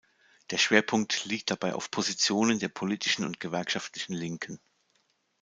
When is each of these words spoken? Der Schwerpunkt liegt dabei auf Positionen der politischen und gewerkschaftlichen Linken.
Der 0.49 0.57
Schwerpunkt 0.57 1.25
liegt 1.25 1.51
dabei 1.51 1.75
auf 1.75 1.91
Positionen 1.91 2.57
der 2.57 2.69
politischen 2.69 3.23
und 3.23 3.39
gewerkschaftlichen 3.39 4.13
Linken. 4.13 4.59